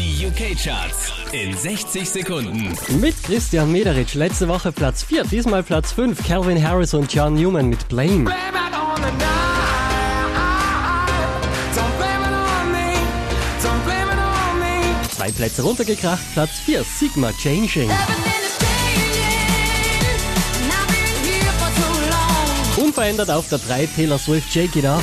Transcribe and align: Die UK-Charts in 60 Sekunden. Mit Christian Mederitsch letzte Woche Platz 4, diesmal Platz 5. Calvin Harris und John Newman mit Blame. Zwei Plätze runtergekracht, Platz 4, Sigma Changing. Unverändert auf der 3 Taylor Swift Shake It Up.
Die 0.00 0.26
UK-Charts 0.28 1.12
in 1.32 1.54
60 1.54 2.08
Sekunden. 2.08 2.74
Mit 3.02 3.22
Christian 3.22 3.70
Mederitsch 3.70 4.14
letzte 4.14 4.48
Woche 4.48 4.72
Platz 4.72 5.02
4, 5.02 5.24
diesmal 5.24 5.62
Platz 5.62 5.92
5. 5.92 6.26
Calvin 6.26 6.66
Harris 6.66 6.94
und 6.94 7.12
John 7.12 7.34
Newman 7.34 7.68
mit 7.68 7.86
Blame. 7.90 8.24
Zwei 15.14 15.30
Plätze 15.32 15.60
runtergekracht, 15.60 16.32
Platz 16.32 16.52
4, 16.64 16.82
Sigma 16.82 17.30
Changing. 17.32 17.90
Unverändert 22.76 23.30
auf 23.30 23.50
der 23.50 23.58
3 23.58 23.84
Taylor 23.94 24.16
Swift 24.18 24.50
Shake 24.50 24.76
It 24.76 24.86
Up. 24.86 25.02